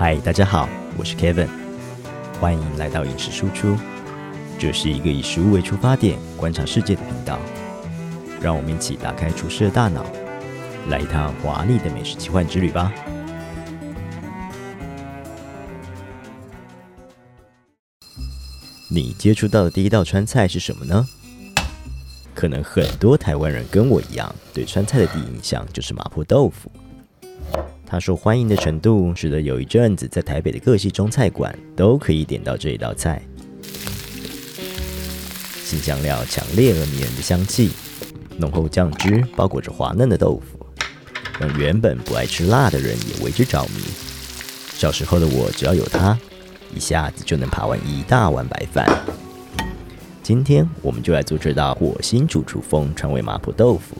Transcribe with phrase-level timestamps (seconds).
[0.00, 1.48] 嗨，大家好，我是 Kevin，
[2.38, 3.76] 欢迎来到饮食输出。
[4.56, 7.36] 这是一个以食物为出发点观察世界的频道，
[8.40, 10.06] 让我们一起打开厨师的大脑，
[10.88, 12.92] 来一趟华丽的美食奇幻之旅吧。
[18.88, 21.04] 你接触到的第一道川菜是什么呢？
[22.36, 26.70] 可能很多台湾人跟我一样，对川菜的第一印象就是麻婆豆腐。
[27.90, 33.22] 它受欢迎的程度，使得有一阵子在台北的各系中菜馆都可以点到这一道菜。
[35.64, 37.70] 新香料强烈而迷人的香气，
[38.36, 40.66] 浓厚酱汁包裹着滑嫩的豆腐，
[41.40, 43.80] 让原本不爱吃辣的人也为之着迷。
[44.74, 46.18] 小时候的我，只要有它，
[46.74, 48.86] 一下子就能扒完一大碗白饭。
[50.22, 53.96] 今天我们就来做这道火星主厨风川味麻婆豆腐。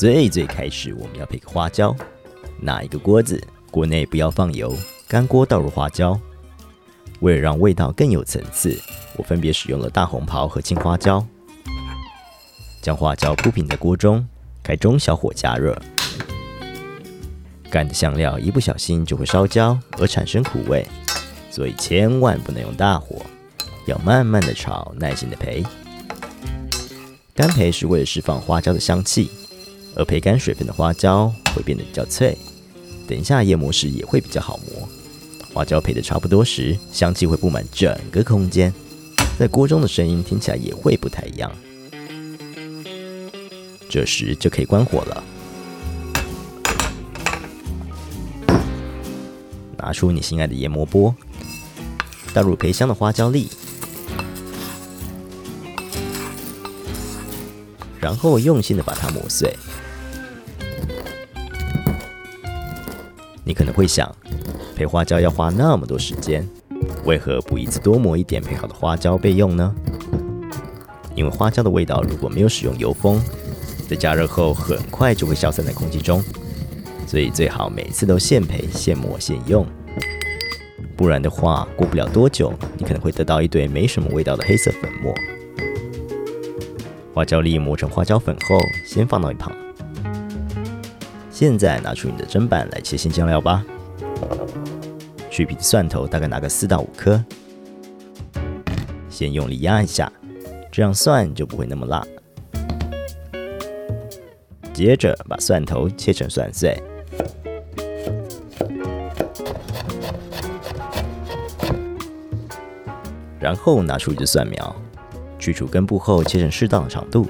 [0.00, 1.94] 最最开始，我们要配个花椒，
[2.58, 3.38] 拿一个锅子。
[3.70, 4.74] 锅内不要放油，
[5.06, 6.18] 干锅倒入花椒。
[7.18, 8.74] 为了让味道更有层次，
[9.18, 11.22] 我分别使用了大红袍和青花椒。
[12.80, 14.26] 将花椒铺平在锅中，
[14.62, 15.78] 开中小火加热。
[17.68, 20.82] 干的香料一不小心就会烧焦而产生苦味，
[21.50, 23.16] 所以千万不能用大火，
[23.84, 25.62] 要慢慢的炒，耐心的培。
[27.34, 29.30] 干培是为了释放花椒的香气，
[29.96, 32.36] 而焙干水分的花椒会变得比较脆。
[33.08, 34.88] 等一下，研磨时也会比较好磨。
[35.52, 38.72] 花椒配的差不多时，香气会布满整个空间，
[39.36, 41.50] 在锅中的声音听起来也会不太一样。
[43.88, 45.24] 这时就可以关火了，
[49.76, 51.12] 拿出你心爱的研磨钵，
[52.32, 53.48] 倒入培香的花椒粒，
[57.98, 59.52] 然后用心的把它磨碎。
[63.50, 64.08] 你可能会想，
[64.76, 66.48] 配花椒要花那么多时间，
[67.04, 69.74] 为何不一次多磨一点配好的花椒备用呢？
[71.16, 73.20] 因为花椒的味道如果没有使用油封，
[73.88, 76.22] 在加热后很快就会消散在空气中，
[77.08, 79.66] 所以最好每次都现配现磨现用，
[80.96, 85.12] 不然的话过不了多久，你可能会得到一堆没什么味道的黑色粉末。
[87.12, 88.56] 花椒粒磨成花椒粉后，
[88.86, 89.52] 先放到一旁。
[91.40, 93.64] 现在拿出你的砧板来切新酱料吧。
[95.30, 97.18] 去皮的蒜头大概拿个四到五颗，
[99.08, 100.12] 先用力压一下，
[100.70, 102.06] 这样蒜就不会那么辣。
[104.74, 106.78] 接着把蒜头切成蒜碎，
[113.38, 114.76] 然后拿出一只蒜苗，
[115.38, 117.26] 去除根部后切成适当的长度。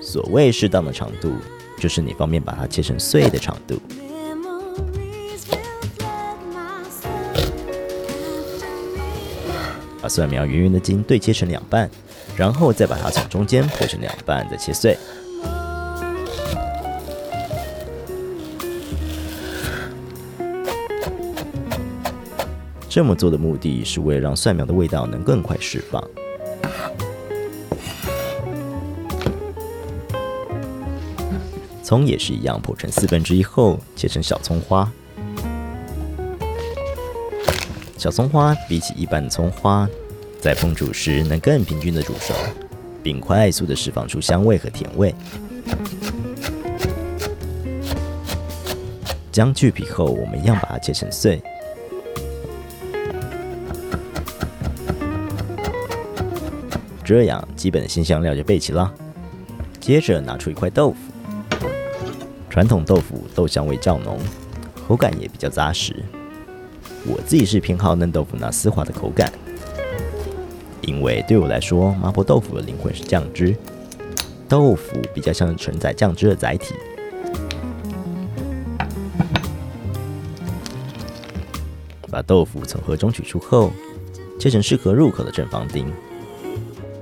[0.00, 1.36] 所谓适当的长度。
[1.82, 3.74] 就是你方便把它切成碎的长度，
[10.00, 11.90] 把蒜苗圆圆的筋对切成两半，
[12.36, 14.96] 然后再把它从中间剖成两半，再切碎。
[22.88, 26.00] 这么做的目的是为了让蒜苗的味道能更快释放。
[31.92, 34.90] 葱也是一样，剖成四分之一后切成小葱花。
[37.98, 39.86] 小葱花比起一般的葱花，
[40.40, 42.32] 在烹煮时能更平均的煮熟，
[43.02, 45.14] 并快速的释放出香味和甜味。
[49.30, 51.42] 将去皮后，我们一样把它切成碎。
[57.04, 58.90] 这样基本的新香料就备齐了。
[59.78, 60.96] 接着拿出一块豆腐。
[62.52, 64.18] 传统豆腐豆香味较浓，
[64.86, 65.96] 口感也比较扎实。
[67.06, 69.32] 我自己是偏好嫩豆腐那丝滑的口感，
[70.82, 73.56] 因为对我来说，麻婆豆腐的灵魂是酱汁，
[74.50, 76.74] 豆腐比较像是承载酱汁的载体。
[82.10, 83.72] 把豆腐从盒中取出后，
[84.38, 85.90] 切成适合入口的正方丁，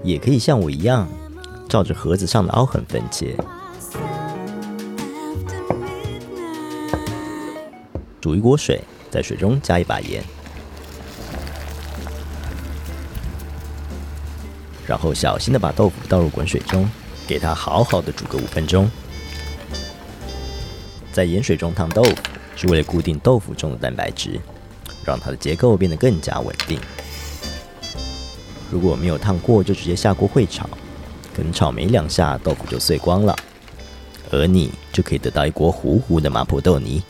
[0.04, 1.08] 也可以像我一样，
[1.68, 3.34] 照着盒子上的凹痕分切。
[8.20, 8.80] 煮一锅水，
[9.10, 10.22] 在水中加一把盐，
[14.86, 16.86] 然后小心的把豆腐倒入滚水中，
[17.26, 18.90] 给它好好的煮个五分钟。
[21.12, 22.16] 在盐水中烫豆腐，
[22.54, 24.38] 是为了固定豆腐中的蛋白质，
[25.04, 26.78] 让它的结构变得更加稳定。
[28.70, 30.68] 如果没有烫过就直接下锅会炒，
[31.34, 33.34] 可能炒没两下，豆腐就碎光了，
[34.30, 37.02] 而你就可以得到一锅糊糊的麻婆豆泥。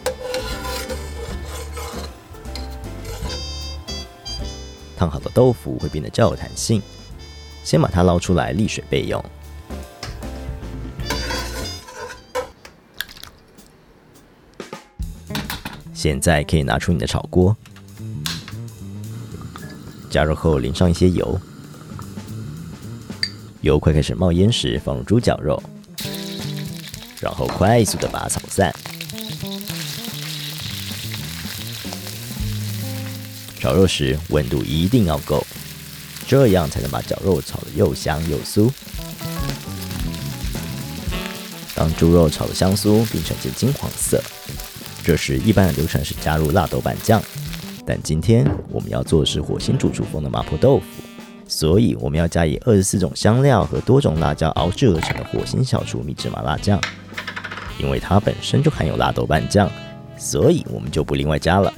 [5.01, 6.83] 烫好的豆腐会变得较有弹性，
[7.65, 9.25] 先把它捞出来沥水备用。
[15.95, 17.57] 现在可以拿出你的炒锅，
[20.11, 21.41] 加热后淋上一些油，
[23.63, 25.63] 油快开始冒烟时放入猪脚肉，
[27.23, 28.71] 然后快速的把它炒散。
[33.61, 35.47] 炒肉时温度一定要够，
[36.27, 38.73] 这样才能把绞肉炒得又香又酥。
[41.75, 44.23] 当猪肉炒得香酥并呈现金黄色。
[45.05, 47.23] 这时，一般的流程是加入辣豆瓣酱，
[47.85, 50.85] 但今天我们要做的是火星主厨风的麻婆豆腐，
[51.47, 56.81] 所以我们要加以二十四种香料和多种辣椒熬制而成的火星小厨秘制麻辣酱。
[57.79, 59.71] 因为它本身就含有辣豆瓣酱，
[60.17, 61.71] 所以我们就不另外加了。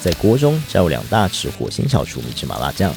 [0.00, 2.94] 在锅中加入两大匙火星小厨秘制麻辣酱，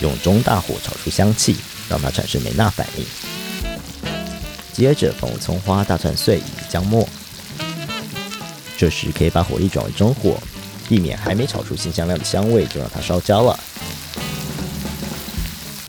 [0.00, 1.56] 用中大火炒出香气，
[1.88, 3.04] 让它产生美纳反应。
[4.72, 7.08] 接着放入葱花、大蒜碎以及姜末。
[8.76, 10.38] 这时可以把火力转为中火，
[10.88, 13.58] 避免还没炒出新香料的香味就让它烧焦了。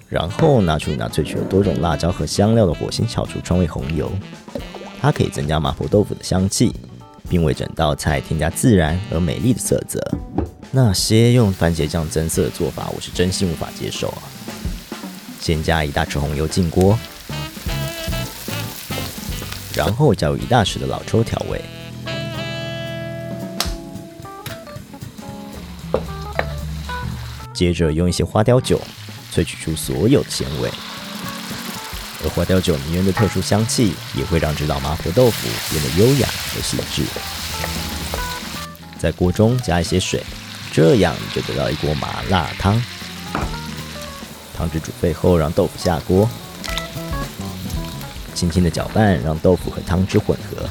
[0.08, 4.12] 然后拿出那萃取了多种辣椒和香料的火星小厨川味红油，
[5.00, 6.74] 它可以增加麻婆豆腐的香气，
[7.30, 10.02] 并为整道菜添加自然而美丽的色泽。
[10.72, 14.22] 那些用番茄酱增色的做法，我是真心无法接受啊！
[15.42, 16.96] 先加一大匙红油进锅，
[19.74, 21.60] 然后加入一大匙的老抽调味。
[27.52, 28.80] 接着用一些花雕酒
[29.34, 30.70] 萃取出所有的鲜味，
[32.24, 37.04] 而花雕酒迷人的特殊香气也会让这道麻婆豆腐变得优雅和细致。
[39.00, 40.24] 在锅中加一些水，
[40.80, 42.82] 这样你就得到一锅麻辣汤。
[44.56, 46.26] 汤汁煮沸后，让豆腐下锅，
[48.34, 50.70] 轻轻的搅拌，让豆腐和汤汁混合。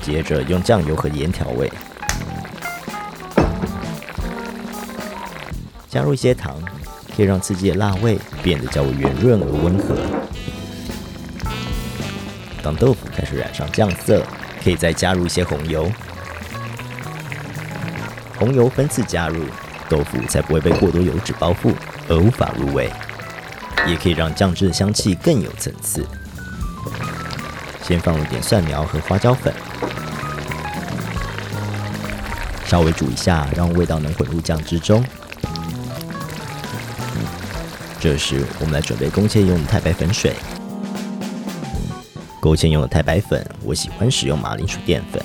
[0.00, 1.70] 接着用酱油和盐调味。
[5.90, 6.58] 加入一些糖，
[7.14, 9.94] 可以让刺激的辣味变得较为圆润而温和。
[12.62, 14.24] 当豆腐开始染上酱色，
[14.64, 15.92] 可以再加入一些红油。
[18.38, 19.44] 红油分次加入，
[19.88, 21.72] 豆腐才不会被过多油脂包覆
[22.08, 22.90] 而无法入味，
[23.86, 26.06] 也可以让酱汁的香气更有层次。
[27.82, 29.52] 先放入点蒜苗和花椒粉，
[32.66, 35.04] 稍微煮一下，让味道能混入酱汁中。
[37.98, 40.34] 这时，我们来准备勾芡用的太白粉水。
[42.40, 45.24] 勾芡用的太白粉，我喜欢使用马铃薯淀粉。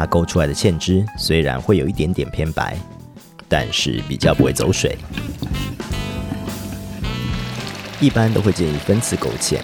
[0.00, 2.74] 它勾出来的芡汁虽然会有一点点偏白，
[3.46, 4.96] 但是比较不会走水。
[8.00, 9.58] 一般都会建议分次勾芡，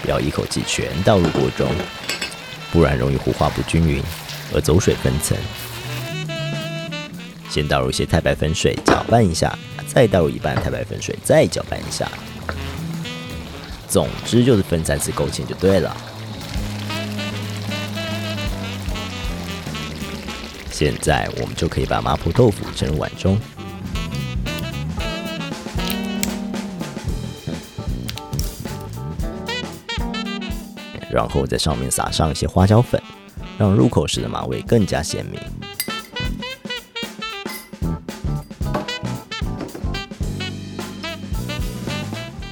[0.00, 1.68] 不要一口气全倒入锅中，
[2.72, 4.02] 不然容易糊化不均匀
[4.54, 5.36] 而走水分层。
[7.50, 9.54] 先倒入一些太白粉水，搅拌一下，
[9.86, 12.10] 再倒入一半太白粉水，再搅拌一下。
[13.86, 15.94] 总之就是分三次勾芡就对了。
[20.76, 23.38] 现在我们就可以把麻婆豆腐盛入碗中，
[31.08, 33.00] 然后在上面撒上一些花椒粉，
[33.56, 35.40] 让入口时的麻味更加鲜明。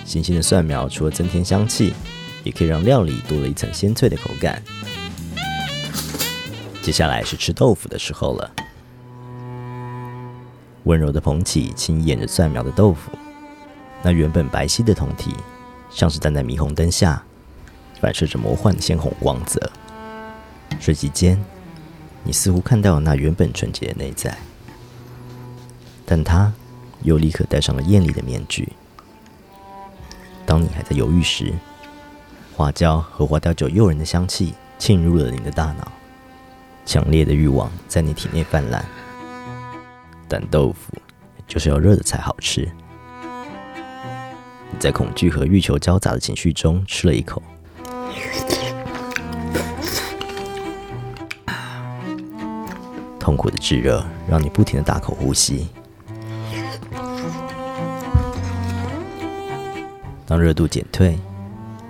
[0.04, 1.92] 新鲜的蒜苗除了增添香气，
[2.44, 4.62] 也可以让料理多了一层鲜脆的口感。
[6.82, 8.50] 接下来是吃豆腐的时候了。
[10.82, 13.12] 温柔的捧起，轻掩着蒜苗的豆腐，
[14.02, 15.32] 那原本白皙的酮体，
[15.90, 17.22] 像是站在霓虹灯下，
[18.00, 19.70] 反射着魔幻的鲜红光泽。
[20.80, 21.40] 瞬息间，
[22.24, 24.36] 你似乎看到了那原本纯洁的内在，
[26.04, 26.52] 但它
[27.02, 28.72] 又立刻戴上了艳丽的面具。
[30.44, 31.54] 当你还在犹豫时，
[32.56, 35.92] 花椒和花雕酒诱人的香气沁入了你的大脑，
[36.84, 38.84] 强烈的欲望在你体内泛滥。
[40.28, 40.94] 但豆腐
[41.46, 42.66] 就是要热的才好吃。
[44.70, 47.42] 你在恐惧和欲求交杂的情绪中吃了一口。
[53.18, 55.68] 痛苦的炙热让你不停的大口呼吸。
[60.26, 61.18] 当热度减退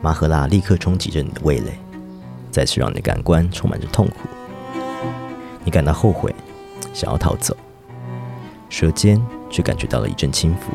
[0.02, 1.78] 麻和辣立刻冲击着你的味蕾
[2.50, 4.41] 再次让你的感官充满着痛苦。
[5.64, 6.35] 你感到后悔，
[6.92, 7.57] 想要逃走，
[8.69, 10.73] 舌尖却感觉到了一阵轻抚。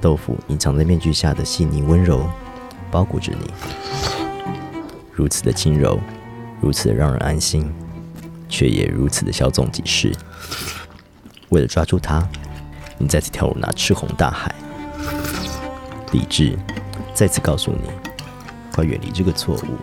[0.00, 2.28] 豆腐隐藏在面具下的细腻温柔，
[2.90, 3.50] 包裹着你，
[5.12, 5.98] 如此的轻柔，
[6.60, 7.72] 如此的让人安心，
[8.48, 10.12] 却也如此的稍纵即逝。
[11.48, 12.28] 为了抓住它，
[12.98, 14.54] 你再次跳入那赤红大海。
[16.12, 16.56] 理智
[17.14, 17.90] 再次告诉你，
[18.72, 19.76] 快远离这个错误。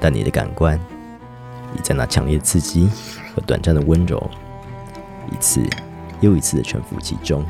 [0.00, 0.80] 但你的感官
[1.76, 2.88] 已在那强烈的刺激
[3.34, 4.30] 和短暂的温柔，
[5.30, 5.62] 一次
[6.20, 7.44] 又一次的沉浮其中。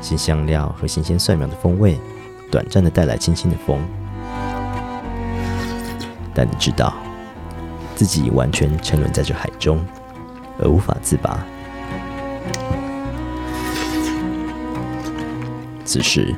[0.00, 1.98] 新香料和新鲜蒜苗的风味，
[2.50, 3.78] 短暂的带来清新的风。
[6.34, 6.94] 但你知道，
[7.94, 9.84] 自己完全沉沦在这海中，
[10.58, 11.44] 而无法自拔。
[15.84, 16.34] 此时，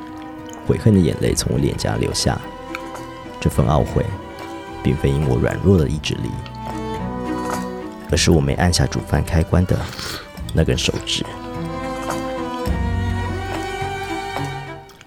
[0.67, 2.37] 悔恨的眼泪从我脸颊流下。
[3.39, 4.03] 这份懊悔，
[4.81, 6.31] 并非因我软弱的意志力，
[8.13, 9.75] 而是我没按下煮饭开关的
[10.53, 11.25] 那根手指。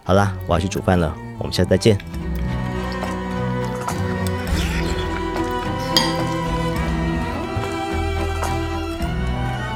[0.03, 1.97] 好啦，我要去煮饭了，我们下次再见。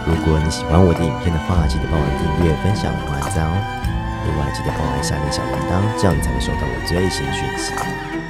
[0.05, 3.55] 如果你喜欢我的影片的话，记得帮我订阅、分享、点赞哦。
[4.27, 7.73] 另外，记得帮我按下面小铃铛，这样你才会收到我最新的讯息。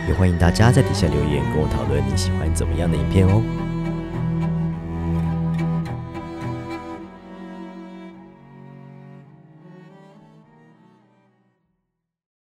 [0.06, 3.40] 也欢迎大家在底下留言，跟我讨论你喜欢怎么样的影片哦。